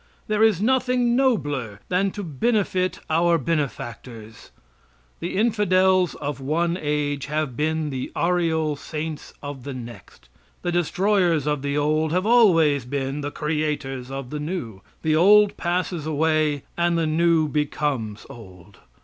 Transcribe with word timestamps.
There 0.27 0.41
is 0.41 0.59
nothing 0.63 1.15
nobler 1.15 1.79
than 1.89 2.09
to 2.13 2.23
benefit 2.23 2.97
our 3.07 3.37
benefactors. 3.37 4.49
The 5.19 5.35
infidels 5.37 6.15
of 6.15 6.39
one 6.39 6.75
age 6.81 7.27
have 7.27 7.55
been 7.55 7.91
the 7.91 8.11
aureole 8.15 8.75
saints 8.75 9.31
of 9.43 9.61
the 9.61 9.75
next. 9.75 10.27
The 10.63 10.71
destroyers 10.71 11.45
of 11.45 11.61
the 11.61 11.77
old 11.77 12.11
have 12.13 12.25
always 12.25 12.83
been 12.83 13.21
the 13.21 13.29
creators 13.29 14.09
of 14.09 14.31
the 14.31 14.39
new. 14.39 14.81
The 15.03 15.15
old 15.15 15.55
passes 15.55 16.07
away 16.07 16.63
and 16.75 16.97
the 16.97 17.05
new 17.05 17.47
becomes 17.47 18.25
old. 18.27 18.79